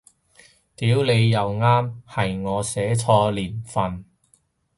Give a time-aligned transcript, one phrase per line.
[0.75, 4.03] 屌你又啱，係我寫錯年份